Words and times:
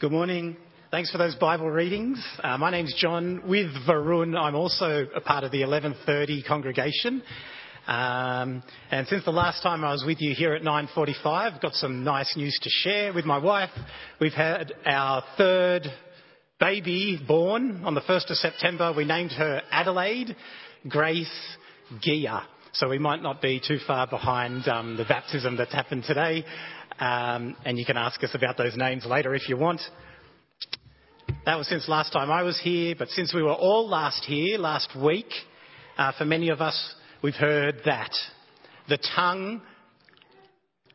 Good 0.00 0.12
morning. 0.12 0.56
Thanks 0.92 1.10
for 1.10 1.18
those 1.18 1.34
Bible 1.34 1.68
readings. 1.68 2.24
Uh, 2.44 2.56
my 2.56 2.70
name's 2.70 2.94
John 2.98 3.42
with 3.48 3.66
Varun. 3.84 4.38
I'm 4.40 4.54
also 4.54 5.08
a 5.12 5.20
part 5.20 5.42
of 5.42 5.50
the 5.50 5.62
11:30 5.62 6.46
congregation. 6.46 7.20
Um, 7.88 8.62
and 8.92 9.08
since 9.08 9.24
the 9.24 9.32
last 9.32 9.60
time 9.60 9.82
I 9.82 9.90
was 9.90 10.04
with 10.06 10.20
you 10.20 10.36
here 10.36 10.54
at 10.54 10.62
9:45, 10.62 11.26
I've 11.26 11.60
got 11.60 11.74
some 11.74 12.04
nice 12.04 12.36
news 12.36 12.56
to 12.62 12.70
share 12.70 13.12
with 13.12 13.24
my 13.24 13.38
wife. 13.38 13.72
We've 14.20 14.32
had 14.32 14.72
our 14.86 15.24
third 15.36 15.92
baby 16.60 17.20
born 17.26 17.82
on 17.84 17.96
the 17.96 18.02
1st 18.02 18.30
of 18.30 18.36
September. 18.36 18.92
We 18.96 19.04
named 19.04 19.32
her 19.32 19.62
Adelaide 19.72 20.36
Grace 20.88 21.56
Gia. 22.00 22.44
So 22.74 22.88
we 22.88 22.98
might 22.98 23.22
not 23.22 23.42
be 23.42 23.60
too 23.66 23.78
far 23.84 24.06
behind 24.06 24.68
um, 24.68 24.96
the 24.96 25.04
baptism 25.04 25.56
that's 25.56 25.72
happened 25.72 26.04
today. 26.04 26.44
Um, 26.98 27.56
and 27.64 27.78
you 27.78 27.84
can 27.84 27.96
ask 27.96 28.22
us 28.24 28.30
about 28.34 28.56
those 28.56 28.76
names 28.76 29.06
later 29.06 29.34
if 29.34 29.48
you 29.48 29.56
want. 29.56 29.80
That 31.44 31.56
was 31.56 31.68
since 31.68 31.88
last 31.88 32.12
time 32.12 32.30
I 32.30 32.42
was 32.42 32.60
here, 32.60 32.94
but 32.98 33.08
since 33.08 33.32
we 33.32 33.42
were 33.42 33.52
all 33.52 33.88
last 33.88 34.24
here, 34.24 34.58
last 34.58 34.90
week, 35.00 35.30
uh, 35.96 36.12
for 36.18 36.24
many 36.24 36.48
of 36.48 36.60
us, 36.60 36.94
we've 37.22 37.34
heard 37.34 37.80
that 37.84 38.10
the 38.88 38.98
tongue 39.14 39.62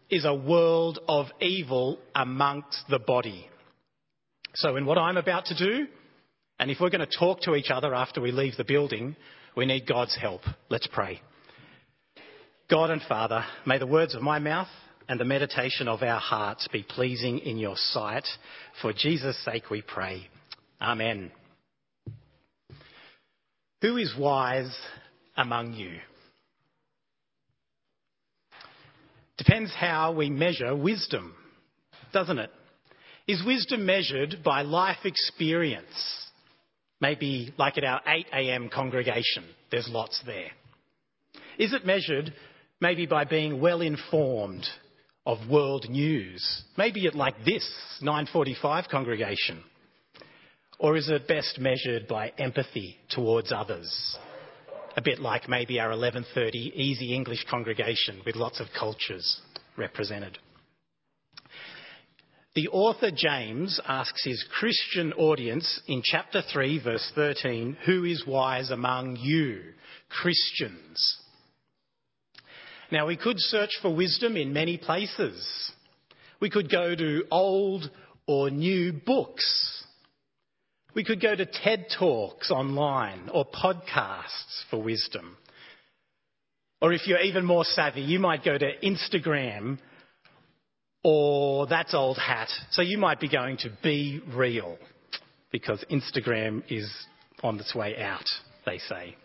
is 0.09 0.25
a 0.25 0.33
world 0.33 0.99
of 1.07 1.27
evil 1.41 1.97
amongst 2.13 2.83
the 2.89 2.99
body. 2.99 3.47
So, 4.55 4.75
in 4.75 4.85
what 4.85 4.97
I'm 4.97 5.17
about 5.17 5.45
to 5.45 5.57
do, 5.57 5.87
and 6.59 6.69
if 6.69 6.79
we're 6.79 6.91
going 6.91 7.07
to 7.07 7.17
talk 7.17 7.41
to 7.41 7.55
each 7.55 7.71
other 7.71 7.95
after 7.95 8.21
we 8.21 8.31
leave 8.31 8.55
the 8.55 8.63
building, 8.63 9.15
we 9.55 9.65
need 9.65 9.87
God's 9.87 10.15
help. 10.15 10.41
Let's 10.69 10.87
pray. 10.87 11.21
God 12.69 12.91
and 12.91 13.01
Father, 13.01 13.43
may 13.65 13.79
the 13.79 13.87
words 13.87 14.13
of 14.13 14.21
my 14.21 14.39
mouth 14.39 14.67
and 15.07 15.19
the 15.19 15.25
meditation 15.25 15.87
of 15.87 16.01
our 16.01 16.19
hearts 16.19 16.67
be 16.71 16.83
pleasing 16.83 17.39
in 17.39 17.57
your 17.57 17.75
sight. 17.75 18.27
For 18.81 18.93
Jesus' 18.93 19.37
sake 19.43 19.69
we 19.69 19.81
pray. 19.81 20.27
Amen. 20.81 21.31
Who 23.81 23.97
is 23.97 24.13
wise 24.17 24.75
among 25.35 25.73
you? 25.73 25.99
Depends 29.37 29.73
how 29.77 30.13
we 30.13 30.29
measure 30.29 30.75
wisdom, 30.75 31.35
doesn't 32.13 32.39
it? 32.39 32.51
Is 33.27 33.43
wisdom 33.45 33.85
measured 33.85 34.37
by 34.43 34.61
life 34.61 35.05
experience? 35.05 35.85
Maybe 37.01 37.53
like 37.57 37.77
at 37.77 37.83
our 37.83 38.01
8 38.07 38.27
a.m. 38.33 38.69
congregation, 38.69 39.43
there's 39.71 39.89
lots 39.89 40.21
there. 40.25 40.51
Is 41.57 41.73
it 41.73 41.85
measured 41.85 42.33
maybe 42.79 43.05
by 43.05 43.25
being 43.25 43.59
well 43.59 43.81
informed 43.81 44.65
of 45.25 45.49
world 45.49 45.89
news? 45.89 46.63
Maybe 46.77 47.07
at 47.07 47.15
like 47.15 47.35
this 47.45 47.69
945 48.01 48.85
congregation. 48.89 49.63
Or 50.79 50.97
is 50.97 51.09
it 51.09 51.27
best 51.27 51.59
measured 51.59 52.07
by 52.07 52.33
empathy 52.37 52.97
towards 53.09 53.51
others? 53.51 54.17
A 54.97 55.01
bit 55.01 55.19
like 55.19 55.47
maybe 55.47 55.79
our 55.79 55.89
1130 55.89 56.73
easy 56.75 57.13
English 57.13 57.45
congregation 57.49 58.21
with 58.25 58.35
lots 58.35 58.59
of 58.59 58.67
cultures 58.77 59.41
represented. 59.77 60.37
The 62.55 62.67
author 62.67 63.09
James 63.09 63.79
asks 63.87 64.23
his 64.23 64.45
Christian 64.59 65.11
audience 65.13 65.81
in 65.87 66.01
chapter 66.03 66.43
3 66.53 66.83
verse 66.83 67.11
13, 67.15 67.77
who 67.85 68.03
is 68.03 68.27
wise 68.27 68.69
among 68.69 69.15
you, 69.15 69.73
Christians? 70.09 71.17
Now, 72.93 73.07
we 73.07 73.17
could 73.17 73.39
search 73.39 73.71
for 73.81 73.89
wisdom 73.89 74.37
in 74.37 74.53
many 74.53 74.77
places. 74.77 75.71
We 76.39 76.51
could 76.51 76.69
go 76.69 76.93
to 76.93 77.23
old 77.31 77.89
or 78.27 78.51
new 78.51 78.93
books. 78.93 79.83
We 80.93 81.03
could 81.03 81.19
go 81.19 81.35
to 81.35 81.43
TED 81.43 81.87
Talks 81.97 82.51
online 82.51 83.31
or 83.33 83.47
podcasts 83.47 84.61
for 84.69 84.79
wisdom. 84.79 85.37
Or 86.83 86.93
if 86.93 87.07
you're 87.07 87.21
even 87.21 87.45
more 87.45 87.63
savvy, 87.63 88.01
you 88.01 88.19
might 88.19 88.45
go 88.45 88.59
to 88.59 88.71
Instagram 88.83 89.79
or 91.03 91.65
That's 91.65 91.95
Old 91.95 92.19
Hat. 92.19 92.49
So 92.69 92.83
you 92.83 92.99
might 92.99 93.19
be 93.19 93.27
going 93.27 93.57
to 93.57 93.71
Be 93.81 94.21
Real 94.35 94.77
because 95.51 95.83
Instagram 95.89 96.61
is 96.69 96.93
on 97.41 97.59
its 97.59 97.73
way 97.73 97.97
out, 97.97 98.29
they 98.67 98.77
say. 98.77 99.15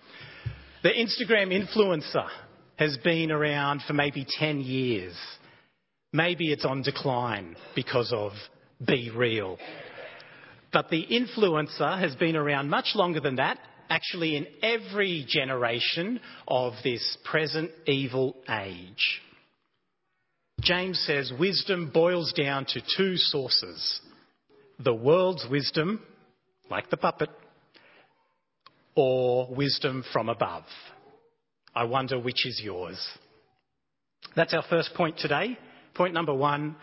The 0.82 0.88
Instagram 0.88 1.52
influencer 1.52 2.28
has 2.78 2.96
been 2.98 3.30
around 3.32 3.82
for 3.86 3.92
maybe 3.92 4.24
10 4.38 4.60
years. 4.60 5.14
Maybe 6.12 6.52
it's 6.52 6.64
on 6.64 6.82
decline 6.82 7.56
because 7.74 8.12
of 8.14 8.32
BeReal. 8.82 9.58
But 10.72 10.88
the 10.88 11.04
influencer 11.10 11.98
has 11.98 12.14
been 12.14 12.36
around 12.36 12.70
much 12.70 12.92
longer 12.94 13.20
than 13.20 13.36
that, 13.36 13.58
actually 13.90 14.36
in 14.36 14.46
every 14.62 15.26
generation 15.28 16.20
of 16.46 16.74
this 16.84 17.18
present 17.24 17.70
evil 17.86 18.36
age. 18.48 19.22
James 20.60 20.98
says 21.06 21.32
wisdom 21.38 21.90
boils 21.92 22.32
down 22.32 22.64
to 22.66 22.80
two 22.96 23.16
sources 23.16 24.00
the 24.80 24.94
world's 24.94 25.44
wisdom, 25.50 26.00
like 26.70 26.88
the 26.88 26.96
puppet, 26.96 27.30
or 28.94 29.52
wisdom 29.52 30.04
from 30.12 30.28
above. 30.28 30.62
I 31.74 31.84
wonder 31.84 32.18
which 32.18 32.46
is 32.46 32.60
yours. 32.62 32.98
That's 34.34 34.54
our 34.54 34.64
first 34.68 34.94
point 34.94 35.18
today. 35.18 35.58
Point 35.94 36.14
number 36.14 36.34
one. 36.34 36.76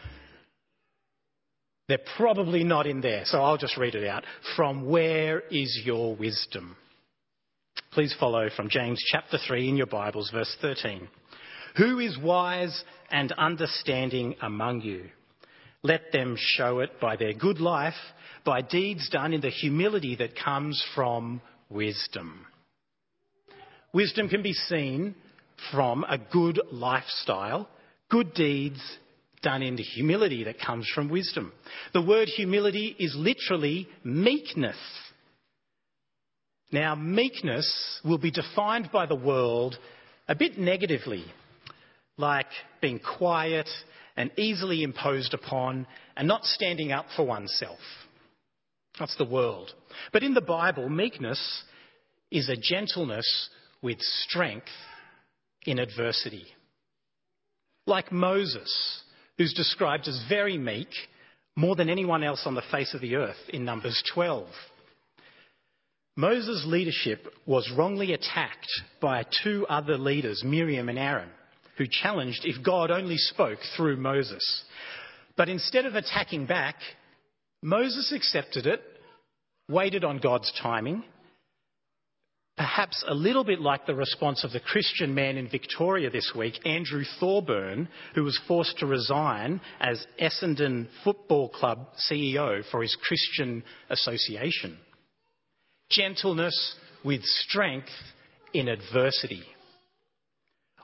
They're 1.87 1.99
probably 2.17 2.63
not 2.63 2.87
in 2.87 3.01
there, 3.01 3.23
so 3.25 3.41
I'll 3.41 3.57
just 3.57 3.77
read 3.77 3.95
it 3.95 4.07
out. 4.07 4.23
From 4.55 4.85
where 4.85 5.41
is 5.51 5.81
your 5.85 6.15
wisdom? 6.15 6.75
Please 7.91 8.15
follow 8.19 8.49
from 8.49 8.69
James 8.69 9.01
chapter 9.11 9.37
3 9.37 9.69
in 9.69 9.77
your 9.77 9.85
Bibles, 9.85 10.31
verse 10.33 10.53
13. 10.61 11.07
Who 11.77 11.99
is 11.99 12.17
wise 12.17 12.83
and 13.11 13.31
understanding 13.33 14.35
among 14.41 14.81
you? 14.81 15.05
Let 15.83 16.11
them 16.11 16.35
show 16.37 16.79
it 16.79 16.99
by 16.99 17.15
their 17.15 17.33
good 17.33 17.59
life, 17.59 17.93
by 18.43 18.61
deeds 18.61 19.07
done 19.09 19.33
in 19.33 19.41
the 19.41 19.49
humility 19.49 20.15
that 20.15 20.35
comes 20.35 20.83
from 20.95 21.41
wisdom. 21.69 22.47
Wisdom 23.95 24.27
can 24.27 24.43
be 24.43 24.51
seen 24.51 25.15
from 25.71 26.03
a 26.03 26.17
good 26.17 26.59
lifestyle, 26.69 27.69
good 28.11 28.33
deeds 28.33 28.81
done 29.41 29.61
in 29.61 29.77
the 29.77 29.83
humility 29.83 30.43
that 30.43 30.59
comes 30.59 30.85
from 30.93 31.07
wisdom. 31.07 31.53
The 31.93 32.01
word 32.01 32.27
humility 32.27 32.93
is 32.99 33.15
literally 33.15 33.87
meekness. 34.03 34.75
Now, 36.73 36.95
meekness 36.95 38.01
will 38.03 38.17
be 38.17 38.31
defined 38.31 38.89
by 38.91 39.05
the 39.05 39.15
world 39.15 39.77
a 40.27 40.35
bit 40.35 40.57
negatively, 40.57 41.23
like 42.17 42.47
being 42.81 42.99
quiet 42.99 43.69
and 44.17 44.29
easily 44.37 44.83
imposed 44.83 45.33
upon 45.33 45.87
and 46.17 46.27
not 46.27 46.43
standing 46.43 46.91
up 46.91 47.05
for 47.15 47.23
oneself. 47.23 47.79
That's 48.99 49.15
the 49.15 49.23
world. 49.23 49.71
But 50.11 50.23
in 50.23 50.33
the 50.33 50.41
Bible, 50.41 50.89
meekness 50.89 51.63
is 52.29 52.49
a 52.49 52.57
gentleness 52.57 53.49
with 53.85 54.01
strength 54.01 54.65
in 55.67 55.77
adversity. 55.77 56.43
Like 57.85 58.11
Moses, 58.11 59.03
who's 59.37 59.53
described 59.53 60.07
as 60.07 60.25
very 60.27 60.57
meek, 60.57 60.89
more 61.55 61.75
than 61.75 61.87
anyone 61.87 62.23
else 62.23 62.41
on 62.47 62.55
the 62.55 62.63
face 62.71 62.95
of 62.95 63.01
the 63.01 63.15
earth 63.15 63.37
in 63.49 63.63
Numbers 63.63 64.03
12. 64.11 64.47
Moses' 66.17 66.63
leadership 66.65 67.27
was 67.45 67.71
wrongly 67.77 68.13
attacked 68.13 68.71
by 68.99 69.23
two 69.43 69.67
other 69.69 69.99
leaders, 69.99 70.43
Miriam 70.43 70.89
and 70.89 70.97
Aaron, 70.97 71.29
who 71.77 71.85
challenged 71.87 72.41
if 72.43 72.65
God 72.65 72.89
only 72.89 73.17
spoke 73.17 73.59
through 73.77 73.97
Moses. 73.97 74.63
But 75.37 75.47
instead 75.47 75.85
of 75.85 75.93
attacking 75.93 76.47
back, 76.47 76.77
Moses 77.61 78.11
accepted 78.15 78.65
it, 78.65 78.81
waited 79.69 80.03
on 80.03 80.17
God's 80.17 80.51
timing, 80.59 81.03
Perhaps 82.57 83.03
a 83.05 83.13
little 83.13 83.43
bit 83.43 83.59
like 83.59 83.85
the 83.85 83.95
response 83.95 84.45
of 84.45 84.53
the 84.53 84.61
Christian 84.61 85.13
man 85.13 85.35
in 85.35 85.49
Victoria 85.49 86.09
this 86.09 86.31
week, 86.33 86.53
Andrew 86.65 87.03
Thorburn, 87.19 87.89
who 88.13 88.23
was 88.23 88.39
forced 88.47 88.79
to 88.79 88.85
resign 88.85 89.59
as 89.81 90.05
Essendon 90.21 90.87
Football 91.03 91.49
Club 91.49 91.87
CEO 92.09 92.63
for 92.71 92.81
his 92.81 92.95
Christian 93.03 93.61
association. 93.89 94.77
Gentleness 95.89 96.75
with 97.03 97.23
strength 97.23 97.89
in 98.53 98.69
adversity. 98.69 99.43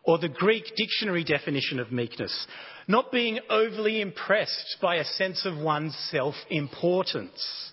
Or 0.03 0.17
the 0.17 0.27
Greek 0.27 0.75
dictionary 0.75 1.23
definition 1.23 1.79
of 1.79 1.91
meekness, 1.91 2.47
not 2.89 3.13
being 3.13 3.39
overly 3.49 4.01
impressed 4.01 4.75
by 4.81 4.95
a 4.97 5.05
sense 5.05 5.45
of 5.45 5.57
one's 5.57 5.95
self 6.11 6.35
importance. 6.49 7.71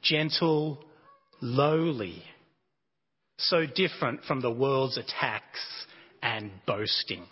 Gentle, 0.00 0.78
lowly 1.40 2.22
so 3.38 3.64
different 3.66 4.24
from 4.24 4.40
the 4.40 4.50
world's 4.50 4.98
attacks 4.98 5.60
and 6.22 6.50
boasting. 6.66 7.24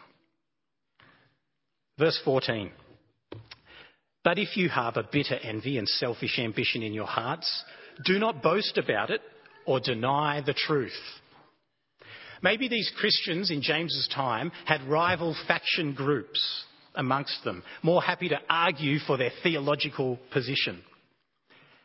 Verse 1.99 2.20
14. 2.25 2.70
But 4.23 4.38
if 4.38 4.56
you 4.56 4.69
harbour 4.69 5.05
bitter 5.11 5.37
envy 5.37 5.79
and 5.79 5.88
selfish 5.88 6.38
ambition 6.38 6.82
in 6.82 6.93
your 6.93 7.06
hearts, 7.06 7.64
do 8.05 8.19
not 8.19 8.43
boast 8.43 8.79
about 8.79 9.11
it 9.11 9.20
or 9.67 9.81
deny 9.81 10.43
the 10.44 10.55
truth. 10.55 10.93
Maybe 12.43 12.69
these 12.69 12.93
Christians 12.99 13.50
in 13.50 13.62
James's 13.62 14.08
time 14.14 14.53
had 14.67 14.82
rival 14.85 15.35
faction 15.49 15.94
groups 15.94 16.64
amongst 16.94 17.44
them, 17.44 17.62
more 17.82 18.03
happy 18.03 18.29
to 18.29 18.38
argue 18.49 18.99
for 19.00 19.17
their 19.17 19.32
theological 19.43 20.19
position. 20.32 20.82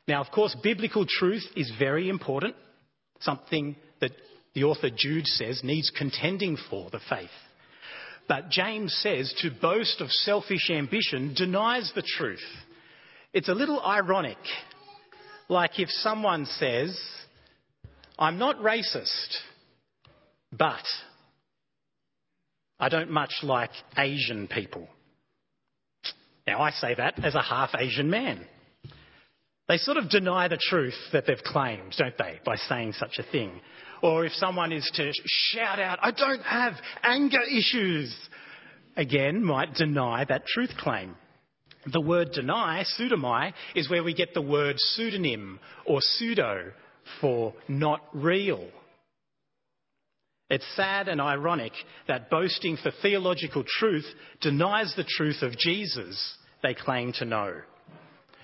Now, 0.08 0.22
of 0.22 0.32
course, 0.32 0.56
biblical 0.62 1.06
truth 1.08 1.46
is 1.56 1.72
very 1.78 2.10
important, 2.10 2.56
something 3.20 3.76
that 4.02 4.12
the 4.54 4.66
author 4.66 4.90
Jude 4.96 5.28
says 5.28 5.62
needs 5.64 5.92
contending 5.96 6.58
for 6.70 6.90
the 6.90 7.00
faith. 7.10 7.30
But 8.28 8.50
James 8.50 8.94
says 9.02 9.34
to 9.40 9.52
boast 9.62 10.02
of 10.02 10.12
selfish 10.12 10.70
ambition 10.70 11.34
denies 11.34 11.92
the 11.96 12.04
truth. 12.04 12.44
It's 13.34 13.50
a 13.50 13.54
little 13.54 13.82
ironic. 13.82 14.38
Like 15.48 15.80
if 15.80 15.90
someone 15.90 16.46
says, 16.46 17.00
I'm 18.18 18.38
not 18.38 18.58
racist, 18.60 19.38
but 20.52 20.84
I 22.80 22.90
don't 22.90 23.12
much 23.12 23.34
like 23.44 23.72
Asian 23.98 24.48
people. 24.48 24.88
Now, 26.48 26.62
I 26.62 26.72
say 26.72 26.96
that 26.96 27.24
as 27.24 27.36
a 27.36 27.42
half 27.42 27.72
Asian 27.78 28.10
man. 28.10 28.46
They 29.68 29.78
sort 29.78 29.98
of 29.98 30.10
deny 30.10 30.48
the 30.48 30.58
truth 30.58 30.98
that 31.14 31.26
they've 31.26 31.38
claimed, 31.44 31.96
don't 31.98 32.18
they, 32.18 32.40
by 32.44 32.56
saying 32.56 32.94
such 32.94 33.20
a 33.20 33.32
thing. 33.32 33.62
Or 34.02 34.26
if 34.26 34.34
someone 34.34 34.72
is 34.72 34.90
to 34.96 35.12
shout 35.26 35.80
out, 35.80 36.00
I 36.02 36.12
don't 36.12 36.44
have 36.44 36.74
anger 37.04 37.42
issues, 37.42 38.16
again, 38.98 39.44
might 39.44 39.74
deny 39.76 40.26
that 40.26 40.48
truth 40.48 40.72
claim. 40.78 41.16
The 41.92 42.02
word 42.02 42.32
deny, 42.32 42.84
pseudomai, 42.84 43.54
is 43.76 43.90
where 43.90 44.04
we 44.04 44.14
get 44.14 44.34
the 44.34 44.42
word 44.42 44.76
pseudonym 44.78 45.60
or 45.86 46.00
pseudo 46.02 46.72
for 47.20 47.54
not 47.68 48.02
real. 48.14 48.68
It's 50.50 50.66
sad 50.76 51.08
and 51.08 51.22
ironic 51.22 51.72
that 52.08 52.30
boasting 52.30 52.78
for 52.78 52.92
theological 53.02 53.64
truth 53.66 54.06
denies 54.42 54.94
the 54.96 55.06
truth 55.06 55.42
of 55.42 55.58
Jesus 55.58 56.38
they 56.62 56.74
claim 56.74 57.14
to 57.14 57.26
know. 57.26 57.54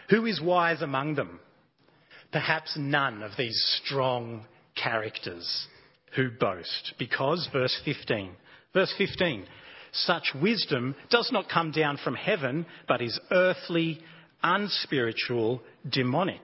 Who 0.09 0.25
is 0.25 0.42
wise 0.42 0.81
among 0.81 1.15
them? 1.15 1.39
Perhaps 2.31 2.75
none 2.77 3.24
of 3.24 3.31
these 3.38 3.81
strong 3.83 4.45
characters 4.82 5.68
who 6.16 6.30
boast. 6.30 6.94
Because, 6.98 7.48
verse 7.52 7.80
15, 7.86 8.32
verse 8.74 8.94
15, 8.98 9.46
such 9.92 10.34
wisdom 10.42 10.96
does 11.10 11.32
not 11.32 11.50
come 11.50 11.72
down 11.72 11.98
from 12.04 12.16
heaven, 12.16 12.66
but 12.88 13.02
is 13.02 13.20
earthly, 13.32 14.00
unspiritual, 14.44 15.62
demonic. 15.90 16.42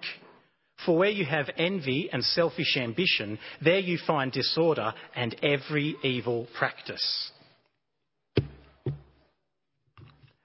For 0.86 0.98
where 0.98 1.10
you 1.10 1.26
have 1.26 1.50
envy 1.58 2.10
and 2.12 2.24
selfish 2.24 2.76
ambition, 2.78 3.40
there 3.64 3.80
you 3.80 3.98
find 4.06 4.32
disorder 4.32 4.94
and 5.16 5.36
every 5.42 5.96
evil 6.04 6.48
practice. 6.58 7.32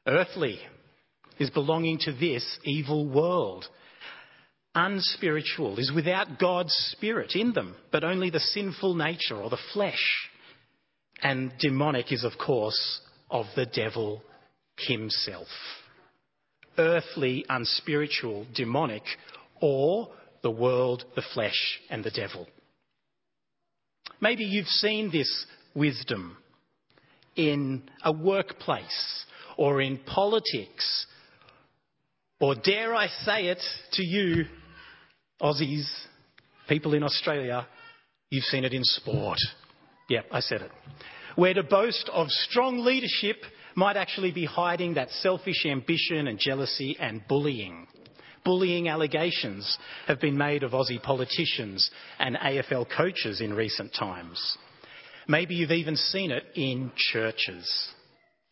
Earthly 0.06 0.58
is 1.38 1.50
belonging 1.50 1.98
to 2.00 2.12
this 2.12 2.58
evil 2.64 3.06
world. 3.06 3.66
Unspiritual 4.80 5.80
is 5.80 5.90
without 5.92 6.38
God's 6.38 6.72
spirit 6.92 7.32
in 7.34 7.52
them, 7.52 7.74
but 7.90 8.04
only 8.04 8.30
the 8.30 8.38
sinful 8.38 8.94
nature 8.94 9.34
or 9.34 9.50
the 9.50 9.58
flesh. 9.72 10.30
And 11.20 11.52
demonic 11.58 12.12
is, 12.12 12.22
of 12.22 12.38
course, 12.38 13.00
of 13.28 13.46
the 13.56 13.66
devil 13.66 14.22
himself. 14.78 15.48
Earthly, 16.78 17.44
unspiritual, 17.48 18.46
demonic, 18.54 19.02
or 19.60 20.10
the 20.42 20.50
world, 20.52 21.04
the 21.16 21.24
flesh, 21.34 21.80
and 21.90 22.04
the 22.04 22.12
devil. 22.12 22.46
Maybe 24.20 24.44
you've 24.44 24.66
seen 24.68 25.10
this 25.10 25.46
wisdom 25.74 26.36
in 27.34 27.82
a 28.04 28.12
workplace 28.12 29.24
or 29.56 29.80
in 29.80 29.98
politics, 29.98 31.06
or 32.38 32.54
dare 32.54 32.94
I 32.94 33.08
say 33.08 33.46
it 33.46 33.62
to 33.94 34.04
you, 34.04 34.44
Aussies, 35.40 35.88
people 36.68 36.94
in 36.94 37.02
Australia, 37.02 37.66
you've 38.30 38.44
seen 38.44 38.64
it 38.64 38.72
in 38.72 38.82
sport. 38.82 39.38
Yep, 40.08 40.26
I 40.32 40.40
said 40.40 40.62
it. 40.62 40.70
Where 41.36 41.54
to 41.54 41.62
boast 41.62 42.08
of 42.12 42.28
strong 42.28 42.84
leadership 42.84 43.36
might 43.76 43.96
actually 43.96 44.32
be 44.32 44.44
hiding 44.44 44.94
that 44.94 45.10
selfish 45.10 45.64
ambition 45.64 46.26
and 46.26 46.38
jealousy 46.38 46.96
and 46.98 47.22
bullying. 47.28 47.86
Bullying 48.44 48.88
allegations 48.88 49.78
have 50.06 50.20
been 50.20 50.36
made 50.36 50.62
of 50.62 50.72
Aussie 50.72 51.02
politicians 51.02 51.88
and 52.18 52.36
AFL 52.36 52.86
coaches 52.96 53.40
in 53.40 53.54
recent 53.54 53.94
times. 53.94 54.58
Maybe 55.28 55.54
you've 55.54 55.70
even 55.70 55.94
seen 55.94 56.30
it 56.30 56.44
in 56.54 56.90
churches. 56.96 57.88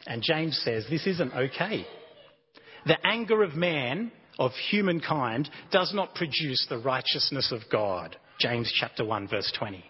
And 0.06 0.22
James 0.22 0.60
says 0.62 0.86
this 0.88 1.06
isn't 1.06 1.32
okay. 1.32 1.86
The 2.84 2.98
anger 3.04 3.42
of 3.42 3.56
man, 3.56 4.12
of 4.38 4.52
humankind, 4.70 5.48
does 5.70 5.92
not 5.94 6.14
produce 6.14 6.66
the 6.68 6.78
righteousness 6.78 7.52
of 7.52 7.60
God. 7.70 8.16
James 8.38 8.72
chapter 8.74 9.04
1 9.04 9.28
verse 9.28 9.52
20. 9.58 9.84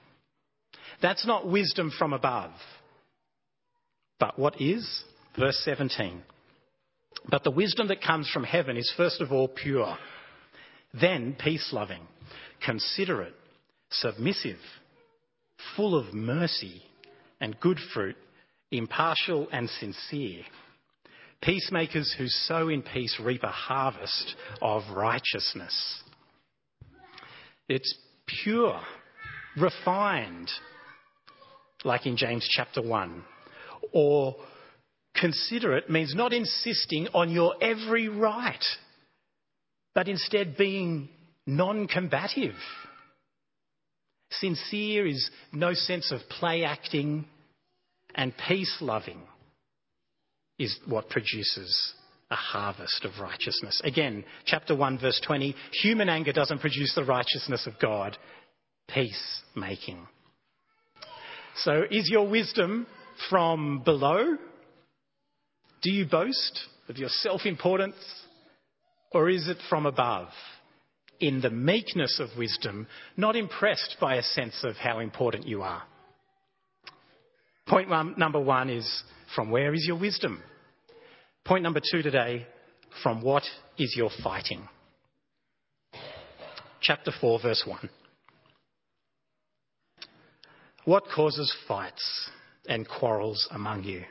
That's 1.03 1.27
not 1.27 1.49
wisdom 1.51 1.93
from 1.99 2.13
above. 2.13 2.53
But 4.19 4.39
what 4.39 4.61
is? 4.61 5.05
Verse 5.39 5.61
17. 5.65 6.23
But 7.29 7.45
the 7.45 7.51
wisdom 7.51 7.89
that 7.89 8.03
comes 8.03 8.31
from 8.31 8.45
heaven 8.45 8.77
is 8.77 8.93
first 8.97 9.21
of 9.21 9.33
all 9.33 9.49
pure, 9.49 9.97
then 10.99 11.37
peace 11.39 11.71
loving, 11.73 12.07
considerate, 12.65 13.35
submissive, 13.91 14.59
full 15.77 15.99
of 15.99 16.15
mercy 16.15 16.83
and 17.41 17.59
good 17.61 17.79
fruit, 17.93 18.17
impartial 18.71 19.49
and 19.53 19.69
sincere. 19.69 20.43
Peacemakers 21.43 22.15
who 22.17 22.27
sow 22.29 22.69
in 22.69 22.83
peace 22.83 23.19
reap 23.23 23.43
a 23.43 23.49
harvest 23.49 24.35
of 24.61 24.83
righteousness. 24.95 26.03
It's 27.69 27.95
pure, 28.43 28.81
refined, 29.57 30.51
like 31.85 32.07
in 32.07 32.17
James 32.17 32.49
chapter 32.51 32.83
1, 32.83 33.23
or 33.93 34.37
Considerate 35.19 35.89
means 35.89 36.15
not 36.15 36.33
insisting 36.33 37.09
on 37.15 37.31
your 37.31 37.55
every 37.63 38.09
right, 38.09 38.65
but 39.95 40.09
instead 40.09 40.57
being 40.57 41.09
non 41.47 41.89
combative. 41.89 42.55
Sincere 44.31 45.07
is 45.07 45.31
no 45.53 45.73
sense 45.73 46.13
of 46.13 46.21
play 46.29 46.65
acting, 46.65 47.25
and 48.15 48.35
peace 48.49 48.77
loving 48.81 49.23
is 50.59 50.79
what 50.87 51.09
produces 51.09 51.95
a 52.31 52.35
harvest 52.35 53.05
of 53.05 53.21
righteousness. 53.21 53.81
Again, 53.85 54.25
chapter 54.47 54.75
1, 54.75 54.99
verse 54.99 55.21
20 55.25 55.55
human 55.83 56.09
anger 56.09 56.33
doesn't 56.33 56.61
produce 56.61 56.95
the 56.95 57.05
righteousness 57.05 57.67
of 57.67 57.75
God, 57.81 58.17
peace 58.89 59.43
making. 59.55 60.07
So, 61.59 61.85
is 61.91 62.09
your 62.11 62.29
wisdom 62.29 62.87
from 63.31 63.83
below 63.85 64.37
do 65.83 65.93
you 65.93 66.05
boast 66.05 66.61
of 66.89 66.97
your 66.97 67.09
self 67.09 67.47
importance, 67.47 67.95
or 69.13 69.31
is 69.31 69.47
it 69.49 69.59
from 69.69 69.87
above? 69.87 70.29
In 71.21 71.41
the 71.41 71.51
meekness 71.51 72.21
of 72.21 72.37
wisdom, 72.37 72.89
not 73.17 73.37
impressed 73.37 73.97
by 74.01 74.17
a 74.17 74.23
sense 74.23 74.65
of 74.65 74.77
how 74.77 74.99
important 74.99 75.47
you 75.47 75.63
are. 75.63 75.85
Point 77.67 77.89
one, 77.89 78.15
number 78.17 78.39
one 78.39 78.71
is 78.71 79.03
from 79.35 79.51
where 79.51 79.75
is 79.75 79.85
your 79.87 79.99
wisdom? 79.99 80.43
Point 81.45 81.65
number 81.65 81.81
two 81.81 82.01
today 82.03 82.47
from 83.03 83.23
what 83.23 83.43
is 83.77 83.95
your 83.97 84.11
fighting? 84.23 84.69
Chapter 86.81 87.11
4, 87.21 87.41
verse 87.43 87.65
1. 87.67 87.91
What 90.85 91.05
causes 91.13 91.53
fights 91.67 92.31
and 92.69 92.87
quarrels 92.89 93.49
among 93.51 93.83
you? 93.83 94.05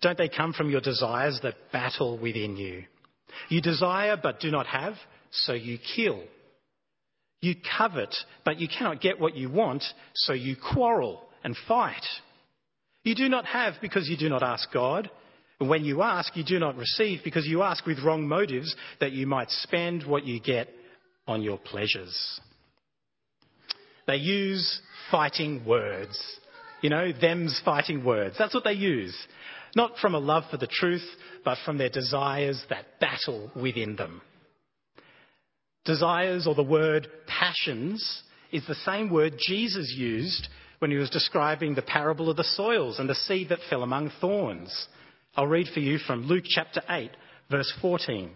Don't 0.00 0.16
they 0.16 0.30
come 0.30 0.54
from 0.54 0.70
your 0.70 0.80
desires 0.80 1.38
that 1.42 1.56
battle 1.72 2.18
within 2.18 2.56
you? 2.56 2.84
You 3.50 3.60
desire 3.60 4.16
but 4.20 4.40
do 4.40 4.50
not 4.50 4.66
have, 4.66 4.94
so 5.30 5.52
you 5.52 5.78
kill. 5.94 6.22
You 7.42 7.54
covet, 7.76 8.14
but 8.44 8.58
you 8.58 8.68
cannot 8.68 9.02
get 9.02 9.20
what 9.20 9.36
you 9.36 9.50
want, 9.50 9.84
so 10.14 10.32
you 10.32 10.56
quarrel 10.56 11.22
and 11.44 11.56
fight. 11.66 12.04
You 13.04 13.14
do 13.14 13.28
not 13.28 13.46
have 13.46 13.74
because 13.80 14.08
you 14.08 14.16
do 14.16 14.28
not 14.28 14.42
ask 14.42 14.70
God. 14.72 15.10
And 15.58 15.68
when 15.68 15.84
you 15.84 16.02
ask, 16.02 16.36
you 16.36 16.44
do 16.44 16.58
not 16.58 16.76
receive 16.76 17.20
because 17.22 17.46
you 17.46 17.62
ask 17.62 17.84
with 17.86 18.02
wrong 18.02 18.26
motives 18.26 18.74
that 19.00 19.12
you 19.12 19.26
might 19.26 19.50
spend 19.50 20.06
what 20.06 20.26
you 20.26 20.40
get 20.40 20.68
on 21.26 21.42
your 21.42 21.58
pleasures. 21.58 22.40
They 24.06 24.16
use 24.16 24.80
fighting 25.10 25.64
words. 25.64 26.18
You 26.82 26.90
know, 26.90 27.12
them's 27.12 27.60
fighting 27.64 28.04
words. 28.04 28.36
That's 28.38 28.54
what 28.54 28.64
they 28.64 28.72
use. 28.72 29.16
not 29.76 29.96
from 29.98 30.14
a 30.14 30.18
love 30.18 30.44
for 30.50 30.56
the 30.56 30.66
truth, 30.66 31.06
but 31.44 31.58
from 31.64 31.78
their 31.78 31.88
desires 31.88 32.60
that 32.70 32.98
battle 33.00 33.50
within 33.54 33.96
them. 33.96 34.20
Desires, 35.84 36.46
or 36.46 36.54
the 36.54 36.62
word 36.62 37.06
passions, 37.26 38.22
is 38.52 38.66
the 38.66 38.74
same 38.74 39.10
word 39.10 39.34
Jesus 39.38 39.94
used 39.96 40.48
when 40.80 40.90
he 40.90 40.96
was 40.96 41.10
describing 41.10 41.74
the 41.74 41.82
parable 41.82 42.28
of 42.28 42.36
the 42.36 42.44
soils 42.44 42.98
and 42.98 43.08
the 43.08 43.14
seed 43.14 43.50
that 43.50 43.60
fell 43.68 43.82
among 43.82 44.10
thorns. 44.20 44.88
I'll 45.36 45.46
read 45.46 45.68
for 45.72 45.80
you 45.80 45.98
from 45.98 46.26
Luke 46.26 46.44
chapter 46.48 46.82
8, 46.88 47.10
verse 47.50 47.72
14. 47.80 48.30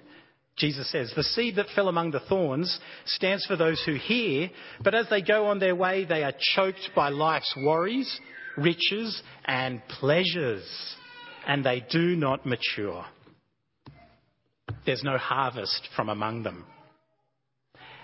Jesus 0.56 0.90
says, 0.92 1.12
The 1.16 1.24
seed 1.24 1.56
that 1.56 1.66
fell 1.74 1.88
among 1.88 2.12
the 2.12 2.20
thorns 2.20 2.78
stands 3.06 3.44
for 3.46 3.56
those 3.56 3.82
who 3.84 3.94
hear, 3.94 4.50
but 4.82 4.94
as 4.94 5.06
they 5.10 5.20
go 5.20 5.46
on 5.46 5.58
their 5.58 5.74
way, 5.74 6.04
they 6.04 6.22
are 6.22 6.34
choked 6.54 6.90
by 6.94 7.08
life's 7.08 7.52
worries, 7.56 8.20
riches, 8.56 9.20
and 9.46 9.82
pleasures, 9.88 10.64
and 11.46 11.64
they 11.64 11.84
do 11.90 12.14
not 12.14 12.46
mature. 12.46 13.04
There's 14.86 15.02
no 15.02 15.18
harvest 15.18 15.88
from 15.96 16.08
among 16.08 16.42
them. 16.42 16.66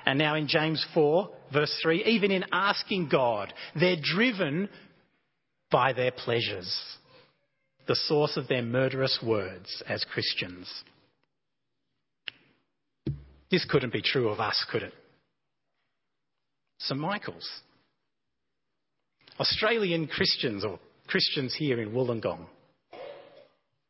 And 0.06 0.18
now 0.18 0.34
in 0.34 0.48
James 0.48 0.84
4, 0.94 1.28
verse 1.52 1.78
3, 1.82 2.04
even 2.04 2.30
in 2.30 2.44
asking 2.52 3.08
God, 3.10 3.52
they're 3.78 3.96
driven 4.00 4.68
by 5.70 5.92
their 5.92 6.10
pleasures, 6.10 6.74
the 7.86 7.96
source 7.96 8.36
of 8.36 8.48
their 8.48 8.62
murderous 8.62 9.18
words 9.24 9.82
as 9.88 10.04
Christians. 10.04 10.68
This 13.50 13.64
couldn't 13.68 13.92
be 13.92 14.02
true 14.02 14.28
of 14.28 14.40
us, 14.40 14.64
could 14.70 14.82
it? 14.82 14.94
St 16.78 16.98
Michael's. 16.98 17.48
Australian 19.38 20.06
Christians, 20.06 20.64
or 20.64 20.78
Christians 21.06 21.54
here 21.54 21.80
in 21.80 21.90
Wollongong. 21.92 22.46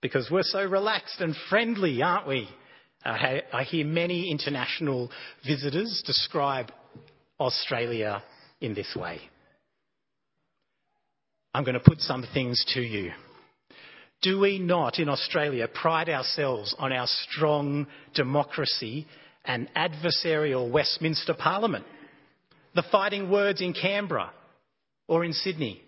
Because 0.00 0.28
we're 0.30 0.42
so 0.42 0.64
relaxed 0.64 1.20
and 1.20 1.34
friendly, 1.48 2.02
aren't 2.02 2.26
we? 2.26 2.48
I 3.04 3.64
hear 3.66 3.86
many 3.86 4.30
international 4.30 5.10
visitors 5.46 6.02
describe 6.06 6.70
Australia 7.38 8.22
in 8.60 8.74
this 8.74 8.94
way. 8.94 9.20
I'm 11.54 11.64
going 11.64 11.74
to 11.74 11.80
put 11.80 12.00
some 12.00 12.24
things 12.34 12.62
to 12.74 12.80
you. 12.80 13.12
Do 14.22 14.38
we 14.38 14.58
not 14.58 14.98
in 14.98 15.08
Australia 15.08 15.66
pride 15.66 16.10
ourselves 16.10 16.74
on 16.78 16.92
our 16.92 17.06
strong 17.06 17.86
democracy 18.14 19.06
and 19.44 19.68
adversarial 19.74 20.70
Westminster 20.70 21.34
Parliament? 21.34 21.86
The 22.74 22.84
fighting 22.92 23.30
words 23.30 23.62
in 23.62 23.72
Canberra 23.72 24.30
or 25.08 25.24
in 25.24 25.32
Sydney? 25.32 25.82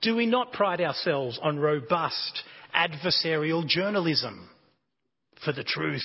Do 0.00 0.14
we 0.14 0.26
not 0.26 0.52
pride 0.52 0.80
ourselves 0.80 1.38
on 1.42 1.58
robust 1.58 2.42
adversarial 2.74 3.66
journalism? 3.66 4.48
For 5.44 5.52
the 5.52 5.64
truth? 5.64 6.04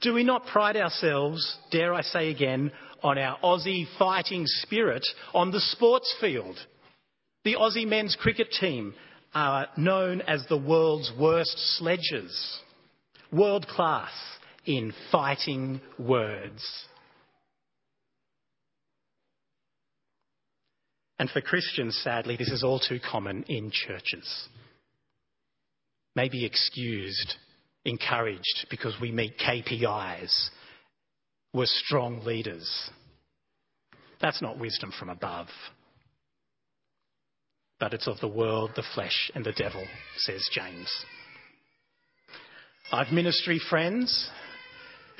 Do 0.00 0.14
we 0.14 0.22
not 0.22 0.46
pride 0.46 0.76
ourselves, 0.76 1.58
dare 1.70 1.92
I 1.92 2.02
say 2.02 2.30
again, 2.30 2.70
on 3.02 3.18
our 3.18 3.38
Aussie 3.40 3.86
fighting 3.98 4.44
spirit 4.46 5.06
on 5.34 5.50
the 5.50 5.60
sports 5.60 6.14
field? 6.20 6.56
The 7.44 7.54
Aussie 7.54 7.86
men's 7.86 8.16
cricket 8.18 8.48
team 8.60 8.94
are 9.34 9.66
known 9.76 10.20
as 10.22 10.44
the 10.48 10.56
world's 10.56 11.12
worst 11.18 11.56
sledgers, 11.78 12.60
world 13.32 13.66
class 13.66 14.12
in 14.64 14.92
fighting 15.10 15.80
words. 15.98 16.64
And 21.18 21.28
for 21.30 21.40
Christians, 21.40 22.00
sadly, 22.04 22.36
this 22.36 22.50
is 22.50 22.62
all 22.62 22.78
too 22.78 23.00
common 23.00 23.42
in 23.48 23.72
churches. 23.72 24.48
Maybe 26.14 26.44
excused 26.44 27.34
encouraged 27.88 28.66
because 28.70 28.94
we 29.00 29.10
meet 29.10 29.38
KPIs. 29.38 30.50
We're 31.52 31.66
strong 31.66 32.24
leaders. 32.24 32.90
That's 34.20 34.42
not 34.42 34.58
wisdom 34.58 34.92
from 34.98 35.08
above. 35.08 35.48
But 37.80 37.94
it's 37.94 38.08
of 38.08 38.20
the 38.20 38.28
world, 38.28 38.72
the 38.76 38.82
flesh, 38.94 39.30
and 39.34 39.44
the 39.44 39.52
devil, 39.52 39.84
says 40.18 40.48
James. 40.52 40.92
I've 42.90 43.12
ministry 43.12 43.60
friends 43.70 44.30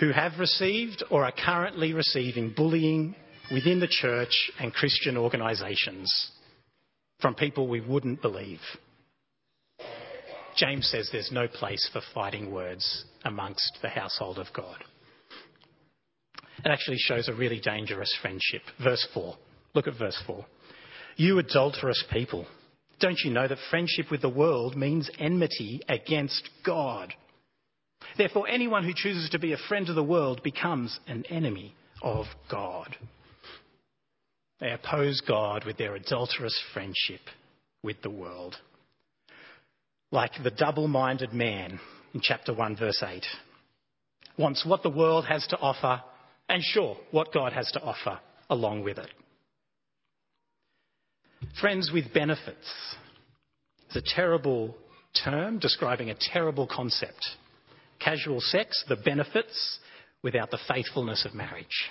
who 0.00 0.10
have 0.10 0.38
received 0.38 1.04
or 1.10 1.24
are 1.24 1.32
currently 1.32 1.92
receiving 1.92 2.52
bullying 2.56 3.14
within 3.52 3.80
the 3.80 3.88
church 3.88 4.50
and 4.58 4.72
Christian 4.72 5.16
organisations 5.16 6.30
from 7.20 7.34
people 7.34 7.68
we 7.68 7.80
wouldn't 7.80 8.22
believe. 8.22 8.60
James 10.58 10.88
says 10.90 11.08
there's 11.12 11.30
no 11.30 11.46
place 11.46 11.88
for 11.92 12.02
fighting 12.12 12.52
words 12.52 13.04
amongst 13.24 13.78
the 13.80 13.88
household 13.88 14.38
of 14.38 14.48
God. 14.52 14.82
It 16.64 16.68
actually 16.68 16.98
shows 16.98 17.28
a 17.28 17.34
really 17.34 17.60
dangerous 17.60 18.12
friendship. 18.20 18.62
Verse 18.82 19.06
4. 19.14 19.36
Look 19.74 19.86
at 19.86 19.96
verse 19.96 20.20
4. 20.26 20.44
You 21.16 21.38
adulterous 21.38 22.04
people, 22.12 22.44
don't 22.98 23.20
you 23.24 23.30
know 23.30 23.46
that 23.46 23.58
friendship 23.70 24.10
with 24.10 24.20
the 24.20 24.28
world 24.28 24.76
means 24.76 25.08
enmity 25.20 25.80
against 25.88 26.48
God? 26.66 27.14
Therefore, 28.16 28.48
anyone 28.48 28.82
who 28.82 28.92
chooses 28.94 29.30
to 29.30 29.38
be 29.38 29.52
a 29.52 29.68
friend 29.68 29.88
of 29.88 29.94
the 29.94 30.02
world 30.02 30.42
becomes 30.42 30.98
an 31.06 31.24
enemy 31.30 31.74
of 32.02 32.26
God. 32.50 32.96
They 34.58 34.72
oppose 34.72 35.20
God 35.20 35.64
with 35.64 35.76
their 35.76 35.94
adulterous 35.94 36.60
friendship 36.72 37.20
with 37.84 38.02
the 38.02 38.10
world 38.10 38.56
like 40.10 40.32
the 40.42 40.50
double 40.50 40.88
minded 40.88 41.32
man 41.32 41.78
in 42.14 42.20
chapter 42.20 42.54
1, 42.54 42.76
verse 42.76 43.02
8. 43.06 43.24
Wants 44.38 44.64
what 44.64 44.82
the 44.82 44.90
world 44.90 45.26
has 45.26 45.46
to 45.48 45.58
offer, 45.58 46.02
and 46.48 46.62
sure, 46.62 46.96
what 47.10 47.32
God 47.32 47.52
has 47.52 47.70
to 47.72 47.82
offer 47.82 48.18
along 48.48 48.82
with 48.84 48.98
it. 48.98 49.10
Friends 51.60 51.90
with 51.92 52.12
benefits 52.14 52.96
is 53.90 53.96
a 53.96 54.14
terrible 54.14 54.74
term 55.24 55.58
describing 55.58 56.10
a 56.10 56.16
terrible 56.32 56.66
concept. 56.66 57.24
Casual 58.00 58.40
sex, 58.40 58.84
the 58.88 58.96
benefits, 58.96 59.78
without 60.22 60.50
the 60.50 60.58
faithfulness 60.68 61.24
of 61.24 61.34
marriage. 61.34 61.90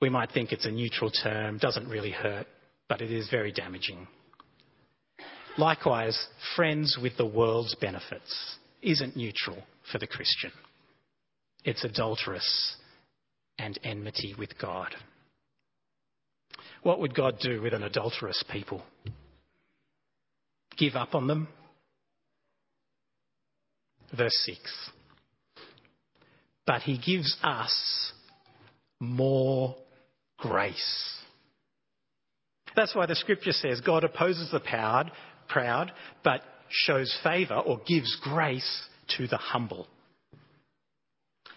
We 0.00 0.10
might 0.10 0.32
think 0.32 0.52
it's 0.52 0.66
a 0.66 0.70
neutral 0.70 1.10
term, 1.10 1.58
doesn't 1.58 1.88
really 1.88 2.10
hurt, 2.10 2.46
but 2.88 3.00
it 3.00 3.10
is 3.10 3.28
very 3.30 3.52
damaging. 3.52 4.06
Likewise, 5.58 6.26
friends 6.54 6.98
with 7.00 7.16
the 7.16 7.26
world's 7.26 7.74
benefits 7.76 8.56
isn't 8.82 9.16
neutral 9.16 9.62
for 9.90 9.98
the 9.98 10.06
Christian. 10.06 10.52
It's 11.64 11.84
adulterous 11.84 12.76
and 13.58 13.78
enmity 13.82 14.34
with 14.38 14.58
God. 14.60 14.94
What 16.82 17.00
would 17.00 17.14
God 17.14 17.38
do 17.40 17.62
with 17.62 17.72
an 17.72 17.82
adulterous 17.82 18.44
people? 18.50 18.82
Give 20.76 20.94
up 20.94 21.14
on 21.14 21.26
them? 21.26 21.48
Verse 24.16 24.36
6. 24.44 24.90
But 26.66 26.82
he 26.82 26.98
gives 26.98 27.36
us 27.42 28.12
more 29.00 29.74
grace. 30.38 31.14
That's 32.74 32.94
why 32.94 33.06
the 33.06 33.14
scripture 33.14 33.52
says 33.52 33.80
God 33.80 34.04
opposes 34.04 34.50
the 34.52 34.60
proud, 34.60 35.10
proud, 35.48 35.92
but 36.24 36.42
shows 36.68 37.16
favour 37.22 37.56
or 37.56 37.80
gives 37.86 38.16
grace 38.22 38.88
to 39.16 39.26
the 39.26 39.36
humble. 39.36 39.86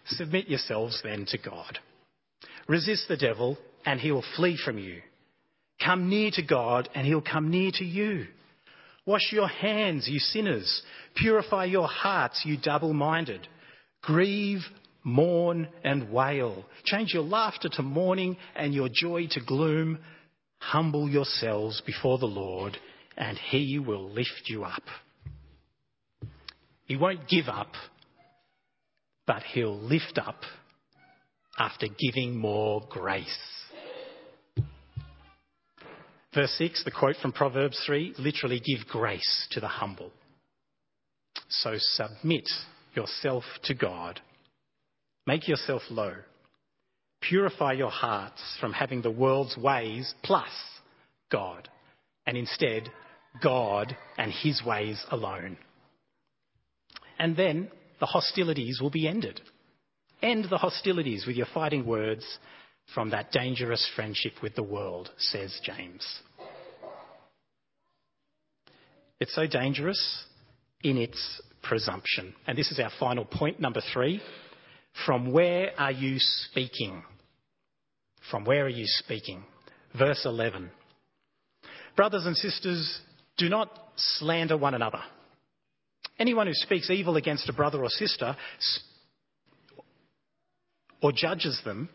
Submit 0.05 0.49
yourselves 0.49 1.01
then 1.03 1.25
to 1.27 1.37
God. 1.37 1.79
Resist 2.67 3.07
the 3.07 3.17
devil, 3.17 3.57
and 3.85 3.99
he 3.99 4.11
will 4.11 4.25
flee 4.35 4.57
from 4.63 4.77
you. 4.77 5.01
Come 5.83 6.09
near 6.09 6.31
to 6.33 6.43
God, 6.43 6.89
and 6.93 7.05
he'll 7.05 7.21
come 7.21 7.49
near 7.49 7.71
to 7.75 7.85
you. 7.85 8.27
Wash 9.05 9.31
your 9.31 9.47
hands, 9.47 10.07
you 10.07 10.19
sinners. 10.19 10.81
Purify 11.15 11.65
your 11.65 11.87
hearts, 11.87 12.43
you 12.45 12.57
double 12.61 12.93
minded. 12.93 13.47
Grieve, 14.01 14.61
mourn, 15.03 15.67
and 15.83 16.11
wail. 16.11 16.65
Change 16.83 17.13
your 17.13 17.23
laughter 17.23 17.69
to 17.69 17.81
mourning 17.81 18.37
and 18.55 18.73
your 18.73 18.89
joy 18.91 19.27
to 19.31 19.41
gloom. 19.41 19.99
Humble 20.59 21.09
yourselves 21.09 21.81
before 21.85 22.17
the 22.17 22.25
Lord, 22.25 22.77
and 23.19 23.37
he 23.37 23.77
will 23.77 24.09
lift 24.09 24.43
you 24.45 24.63
up. 24.63 24.81
He 26.85 26.95
won't 26.95 27.27
give 27.27 27.47
up, 27.47 27.73
but 29.27 29.43
he'll 29.43 29.77
lift 29.77 30.17
up 30.17 30.41
after 31.59 31.87
giving 31.87 32.37
more 32.37 32.81
grace. 32.89 33.37
Verse 36.33 36.55
6, 36.57 36.85
the 36.85 36.91
quote 36.91 37.17
from 37.21 37.33
Proverbs 37.33 37.79
3 37.85 38.15
literally 38.17 38.59
give 38.59 38.87
grace 38.87 39.47
to 39.51 39.59
the 39.59 39.67
humble. 39.67 40.11
So 41.49 41.73
submit 41.77 42.47
yourself 42.95 43.43
to 43.65 43.73
God. 43.73 44.21
Make 45.27 45.47
yourself 45.47 45.81
low. 45.89 46.13
Purify 47.21 47.73
your 47.73 47.89
hearts 47.91 48.41
from 48.61 48.71
having 48.73 49.01
the 49.01 49.11
world's 49.11 49.57
ways 49.57 50.13
plus 50.23 50.49
God, 51.31 51.67
and 52.25 52.37
instead 52.37 52.89
God 53.41 53.95
and 54.17 54.31
his 54.31 54.61
ways 54.65 55.03
alone. 55.11 55.57
And 57.17 57.35
then 57.35 57.69
the 57.99 58.05
hostilities 58.05 58.79
will 58.81 58.89
be 58.89 59.07
ended. 59.07 59.41
End 60.21 60.47
the 60.49 60.57
hostilities 60.57 61.25
with 61.25 61.35
your 61.35 61.47
fighting 61.53 61.85
words 61.85 62.25
from 62.93 63.11
that 63.11 63.31
dangerous 63.31 63.87
friendship 63.95 64.33
with 64.41 64.55
the 64.55 64.63
world, 64.63 65.09
says 65.17 65.57
James. 65.63 66.05
It's 69.19 69.35
so 69.35 69.47
dangerous 69.47 70.25
in 70.81 70.97
its 70.97 71.41
presumption. 71.61 72.33
And 72.47 72.57
this 72.57 72.71
is 72.71 72.79
our 72.79 72.91
final 72.99 73.25
point, 73.25 73.59
number 73.59 73.81
three. 73.93 74.21
From 75.05 75.31
where 75.31 75.71
are 75.77 75.91
you 75.91 76.15
speaking? 76.17 77.03
From 78.31 78.45
where 78.45 78.65
are 78.65 78.69
you 78.69 78.85
speaking? 78.85 79.43
Verse 79.97 80.21
11. 80.25 80.71
Brothers 81.95 82.25
and 82.25 82.35
sisters, 82.35 83.01
do 83.39 83.49
not 83.49 83.71
slander 83.95 84.57
one 84.57 84.75
another. 84.75 85.01
Anyone 86.19 86.47
who 86.47 86.53
speaks 86.53 86.89
evil 86.89 87.15
against 87.15 87.49
a 87.49 87.53
brother 87.53 87.81
or 87.81 87.89
sister 87.89 88.35
or 91.01 91.11
judges 91.13 91.59
them 91.63 91.89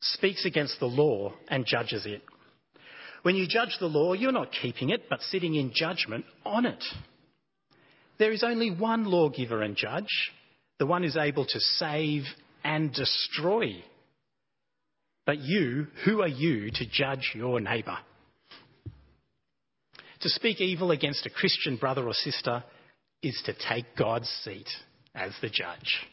speaks 0.00 0.46
against 0.46 0.80
the 0.80 0.86
law 0.86 1.34
and 1.48 1.66
judges 1.66 2.06
it. 2.06 2.22
When 3.22 3.36
you 3.36 3.46
judge 3.46 3.76
the 3.78 3.86
law, 3.86 4.14
you're 4.14 4.32
not 4.32 4.52
keeping 4.52 4.90
it, 4.90 5.08
but 5.10 5.20
sitting 5.20 5.54
in 5.54 5.72
judgment 5.74 6.24
on 6.44 6.64
it. 6.64 6.82
There 8.18 8.32
is 8.32 8.42
only 8.42 8.70
one 8.70 9.04
lawgiver 9.04 9.62
and 9.62 9.76
judge, 9.76 10.32
the 10.78 10.86
one 10.86 11.02
who's 11.02 11.16
able 11.16 11.44
to 11.44 11.60
save 11.60 12.22
and 12.64 12.92
destroy. 12.92 13.82
But 15.26 15.40
you, 15.40 15.88
who 16.04 16.22
are 16.22 16.28
you 16.28 16.70
to 16.70 16.86
judge 16.88 17.32
your 17.34 17.60
neighbour? 17.60 17.98
To 20.20 20.28
speak 20.28 20.60
evil 20.60 20.90
against 20.90 21.26
a 21.26 21.30
Christian 21.30 21.76
brother 21.76 22.06
or 22.06 22.14
sister 22.14 22.64
is 23.22 23.40
to 23.46 23.54
take 23.68 23.96
God's 23.96 24.28
seat 24.44 24.68
as 25.14 25.32
the 25.40 25.48
judge. 25.48 26.06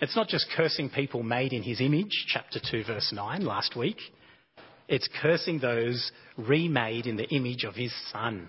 It's 0.00 0.16
not 0.16 0.28
just 0.28 0.46
cursing 0.54 0.90
people 0.90 1.22
made 1.22 1.52
in 1.52 1.62
his 1.62 1.80
image, 1.80 2.26
chapter 2.28 2.60
2, 2.70 2.84
verse 2.84 3.12
9, 3.14 3.44
last 3.44 3.76
week. 3.76 3.98
It's 4.88 5.08
cursing 5.22 5.58
those 5.58 6.12
remade 6.36 7.06
in 7.06 7.16
the 7.16 7.28
image 7.28 7.64
of 7.64 7.74
his 7.74 7.92
Son. 8.12 8.48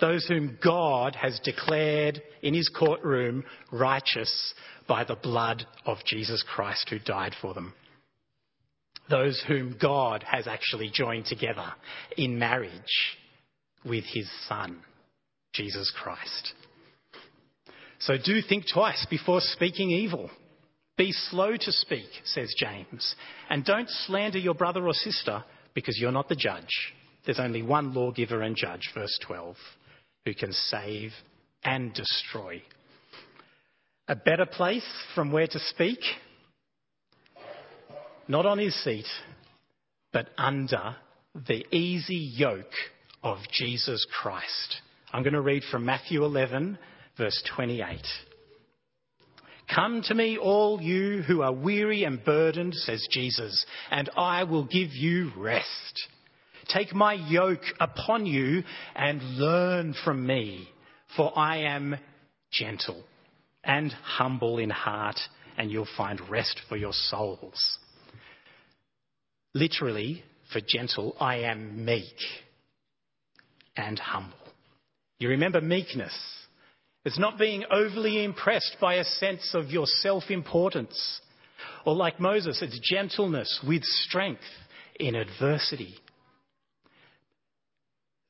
Those 0.00 0.26
whom 0.26 0.56
God 0.62 1.16
has 1.16 1.40
declared 1.40 2.22
in 2.42 2.54
his 2.54 2.68
courtroom 2.68 3.44
righteous 3.72 4.54
by 4.86 5.04
the 5.04 5.16
blood 5.16 5.66
of 5.84 5.98
Jesus 6.06 6.44
Christ 6.54 6.88
who 6.88 6.98
died 7.00 7.34
for 7.42 7.52
them. 7.52 7.74
Those 9.10 9.42
whom 9.48 9.76
God 9.80 10.22
has 10.22 10.46
actually 10.46 10.90
joined 10.92 11.26
together 11.26 11.72
in 12.16 12.38
marriage 12.38 13.18
with 13.84 14.04
his 14.04 14.30
Son, 14.48 14.80
Jesus 15.52 15.92
Christ. 16.00 16.54
So 17.98 18.14
do 18.22 18.40
think 18.40 18.64
twice 18.72 19.06
before 19.10 19.40
speaking 19.40 19.90
evil. 19.90 20.30
Be 20.96 21.12
slow 21.12 21.56
to 21.56 21.72
speak, 21.72 22.08
says 22.24 22.54
James, 22.56 23.14
and 23.48 23.64
don't 23.64 23.88
slander 24.06 24.38
your 24.38 24.54
brother 24.54 24.86
or 24.86 24.92
sister 24.92 25.42
because 25.74 25.98
you're 25.98 26.12
not 26.12 26.28
the 26.28 26.36
judge. 26.36 26.92
There's 27.24 27.40
only 27.40 27.62
one 27.62 27.94
lawgiver 27.94 28.42
and 28.42 28.54
judge, 28.54 28.90
verse 28.94 29.18
12, 29.26 29.56
who 30.24 30.34
can 30.34 30.52
save 30.52 31.12
and 31.64 31.92
destroy. 31.94 32.62
A 34.08 34.16
better 34.16 34.46
place 34.46 34.86
from 35.14 35.32
where 35.32 35.46
to 35.46 35.58
speak? 35.58 35.98
Not 38.30 38.46
on 38.46 38.58
his 38.58 38.76
seat, 38.84 39.08
but 40.12 40.28
under 40.38 40.94
the 41.34 41.66
easy 41.74 42.14
yoke 42.14 42.76
of 43.24 43.38
Jesus 43.50 44.06
Christ. 44.22 44.76
I'm 45.12 45.24
going 45.24 45.32
to 45.32 45.40
read 45.40 45.64
from 45.68 45.84
Matthew 45.84 46.24
11, 46.24 46.78
verse 47.18 47.42
28. 47.56 47.98
Come 49.74 50.02
to 50.04 50.14
me, 50.14 50.38
all 50.38 50.80
you 50.80 51.22
who 51.22 51.42
are 51.42 51.52
weary 51.52 52.04
and 52.04 52.24
burdened, 52.24 52.74
says 52.74 53.04
Jesus, 53.10 53.66
and 53.90 54.08
I 54.16 54.44
will 54.44 54.64
give 54.64 54.92
you 54.92 55.32
rest. 55.36 56.08
Take 56.68 56.94
my 56.94 57.14
yoke 57.14 57.64
upon 57.80 58.26
you 58.26 58.62
and 58.94 59.38
learn 59.38 59.92
from 60.04 60.24
me, 60.24 60.68
for 61.16 61.36
I 61.36 61.62
am 61.62 61.96
gentle 62.52 63.02
and 63.64 63.90
humble 63.90 64.58
in 64.58 64.70
heart, 64.70 65.18
and 65.58 65.68
you'll 65.68 65.88
find 65.96 66.20
rest 66.30 66.60
for 66.68 66.76
your 66.76 66.92
souls. 66.92 67.79
Literally, 69.54 70.22
for 70.52 70.60
gentle, 70.66 71.16
I 71.20 71.38
am 71.38 71.84
meek 71.84 72.16
and 73.76 73.98
humble. 73.98 74.36
You 75.18 75.30
remember 75.30 75.60
meekness 75.60 76.14
it's 77.04 77.18
not 77.18 77.38
being 77.38 77.64
overly 77.70 78.24
impressed 78.24 78.76
by 78.80 78.96
a 78.96 79.04
sense 79.04 79.54
of 79.54 79.70
your 79.70 79.86
self 79.86 80.24
importance. 80.30 81.20
Or 81.86 81.94
like 81.94 82.20
Moses, 82.20 82.60
it's 82.60 82.78
gentleness 82.82 83.60
with 83.66 83.82
strength 83.84 84.42
in 84.98 85.14
adversity. 85.14 85.94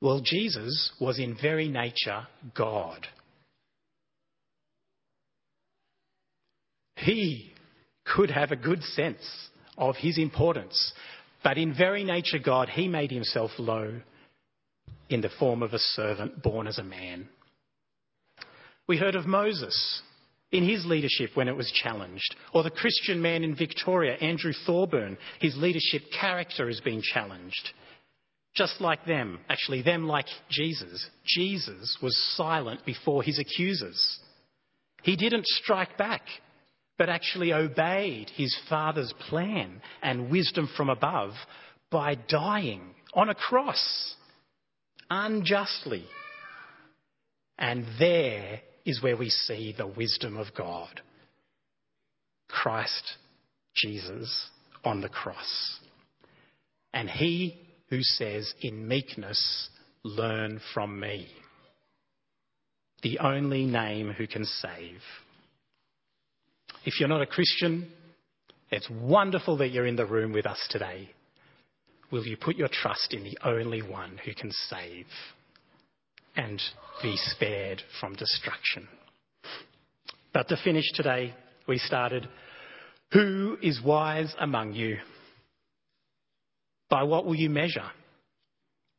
Well, 0.00 0.20
Jesus 0.24 0.92
was 1.00 1.18
in 1.18 1.36
very 1.40 1.68
nature 1.68 2.26
God. 2.54 3.06
He 6.96 7.52
could 8.04 8.30
have 8.30 8.52
a 8.52 8.56
good 8.56 8.82
sense 8.82 9.49
of 9.80 9.96
his 9.96 10.18
importance, 10.18 10.92
but 11.42 11.58
in 11.58 11.74
very 11.74 12.04
nature 12.04 12.38
God, 12.38 12.68
he 12.68 12.86
made 12.86 13.10
himself 13.10 13.50
low 13.58 14.00
in 15.08 15.22
the 15.22 15.30
form 15.40 15.62
of 15.62 15.72
a 15.72 15.78
servant 15.78 16.42
born 16.42 16.68
as 16.68 16.78
a 16.78 16.84
man. 16.84 17.28
We 18.86 18.98
heard 18.98 19.16
of 19.16 19.26
Moses 19.26 20.02
in 20.52 20.68
his 20.68 20.84
leadership 20.84 21.30
when 21.34 21.48
it 21.48 21.56
was 21.56 21.70
challenged, 21.72 22.36
or 22.52 22.62
the 22.62 22.70
Christian 22.70 23.22
man 23.22 23.44
in 23.44 23.54
Victoria, 23.54 24.14
Andrew 24.14 24.52
Thorburn, 24.66 25.16
his 25.40 25.56
leadership 25.56 26.02
character 26.18 26.66
has 26.66 26.80
been 26.80 27.00
challenged. 27.02 27.70
Just 28.54 28.80
like 28.80 29.04
them, 29.06 29.38
actually, 29.48 29.82
them 29.82 30.08
like 30.08 30.26
Jesus. 30.50 31.08
Jesus 31.24 31.98
was 32.02 32.36
silent 32.36 32.84
before 32.84 33.22
his 33.22 33.38
accusers. 33.38 34.18
He 35.02 35.14
didn't 35.14 35.46
strike 35.46 35.96
back, 35.96 36.22
but 37.00 37.08
actually 37.08 37.50
obeyed 37.50 38.30
his 38.36 38.54
Father's 38.68 39.14
plan 39.30 39.80
and 40.02 40.30
wisdom 40.30 40.68
from 40.76 40.90
above 40.90 41.32
by 41.90 42.14
dying 42.14 42.82
on 43.14 43.30
a 43.30 43.34
cross 43.34 44.16
unjustly. 45.08 46.04
And 47.56 47.86
there 47.98 48.60
is 48.84 49.02
where 49.02 49.16
we 49.16 49.30
see 49.30 49.74
the 49.74 49.86
wisdom 49.86 50.36
of 50.36 50.48
God. 50.54 51.00
Christ 52.50 53.16
Jesus 53.74 54.48
on 54.84 55.00
the 55.00 55.08
cross. 55.08 55.78
And 56.92 57.08
he 57.08 57.62
who 57.88 58.02
says 58.02 58.52
in 58.60 58.86
meekness, 58.86 59.70
learn 60.04 60.60
from 60.74 61.00
me. 61.00 61.28
The 63.02 63.20
only 63.20 63.64
name 63.64 64.12
who 64.12 64.26
can 64.26 64.44
save. 64.44 65.00
If 66.84 66.98
you're 66.98 67.08
not 67.08 67.22
a 67.22 67.26
Christian, 67.26 67.90
it's 68.70 68.88
wonderful 68.90 69.58
that 69.58 69.68
you're 69.68 69.86
in 69.86 69.96
the 69.96 70.06
room 70.06 70.32
with 70.32 70.46
us 70.46 70.58
today. 70.70 71.10
Will 72.10 72.26
you 72.26 72.36
put 72.36 72.56
your 72.56 72.68
trust 72.68 73.12
in 73.12 73.22
the 73.22 73.38
only 73.44 73.82
one 73.82 74.18
who 74.24 74.34
can 74.34 74.50
save? 74.50 75.06
and 76.36 76.60
be 77.02 77.16
spared 77.16 77.82
from 78.00 78.14
destruction. 78.14 78.88
But 80.32 80.48
to 80.48 80.56
finish 80.62 80.84
today, 80.94 81.34
we 81.66 81.78
started 81.78 82.28
Who 83.12 83.58
is 83.62 83.80
wise 83.84 84.34
among 84.38 84.74
you? 84.74 84.98
By 86.88 87.02
what 87.04 87.24
will 87.24 87.36
you 87.36 87.50
measure? 87.50 87.90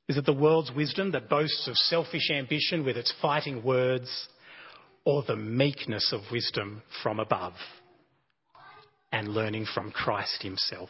Is 0.08 0.18
it 0.18 0.26
the 0.26 0.34
world's 0.34 0.72
wisdom 0.76 1.12
that 1.12 1.30
boasts 1.30 1.68
of 1.68 1.76
selfish 1.76 2.30
ambition 2.32 2.86
with 2.86 2.98
its 2.98 3.14
fighting 3.22 3.64
words, 3.64 4.28
or 5.06 5.24
the 5.24 5.36
meekness 5.36 6.14
of 6.14 6.22
wisdom 6.32 6.82
from 7.04 7.20
above 7.20 7.54
and 9.12 9.28
learning 9.28 9.66
from 9.74 9.92
Christ 9.92 10.42
Himself? 10.42 10.90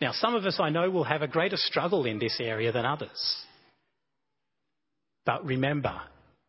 Now, 0.00 0.12
some 0.12 0.34
of 0.34 0.44
us 0.44 0.58
I 0.60 0.70
know 0.70 0.90
will 0.90 1.04
have 1.04 1.22
a 1.22 1.28
greater 1.28 1.56
struggle 1.56 2.04
in 2.04 2.18
this 2.18 2.38
area 2.40 2.70
than 2.70 2.84
others. 2.84 3.44
But 5.26 5.44
remember, 5.44 6.00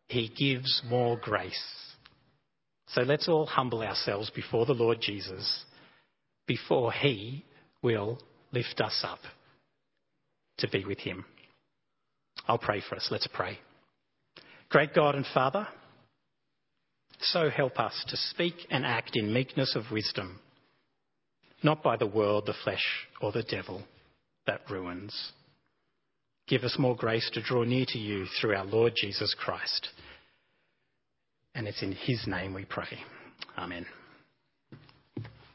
He 0.08 0.28
gives 0.28 0.82
more 0.88 1.18
grace. 1.20 1.60
So 2.88 3.02
let's 3.02 3.28
all 3.28 3.46
humble 3.46 3.82
ourselves 3.82 4.30
before 4.30 4.66
the 4.66 4.72
Lord 4.72 4.98
Jesus, 5.00 5.64
before 6.46 6.92
He 6.92 7.44
will 7.82 8.20
lift 8.52 8.80
us 8.80 9.00
up 9.04 9.20
to 10.58 10.68
be 10.68 10.84
with 10.84 10.98
Him. 10.98 11.24
I'll 12.46 12.58
pray 12.58 12.82
for 12.88 12.96
us. 12.96 13.08
Let's 13.10 13.28
pray. 13.32 13.58
Great 14.70 14.94
God 14.94 15.14
and 15.14 15.26
Father, 15.34 15.66
so 17.20 17.50
help 17.50 17.78
us 17.78 18.04
to 18.08 18.16
speak 18.16 18.54
and 18.70 18.84
act 18.84 19.16
in 19.16 19.32
meekness 19.32 19.76
of 19.76 19.90
wisdom, 19.92 20.40
not 21.62 21.82
by 21.82 21.96
the 21.96 22.06
world, 22.06 22.46
the 22.46 22.54
flesh, 22.64 23.06
or 23.20 23.32
the 23.32 23.42
devil 23.42 23.82
that 24.46 24.62
ruins. 24.70 25.32
Give 26.48 26.62
us 26.62 26.76
more 26.78 26.96
grace 26.96 27.30
to 27.34 27.42
draw 27.42 27.62
near 27.62 27.84
to 27.88 27.98
you 27.98 28.26
through 28.40 28.56
our 28.56 28.64
Lord 28.64 28.94
Jesus 28.96 29.34
Christ. 29.38 29.88
And 31.54 31.68
it's 31.68 31.82
in 31.82 31.92
his 31.92 32.26
name 32.26 32.54
we 32.54 32.64
pray. 32.64 32.98
Amen. 33.58 33.86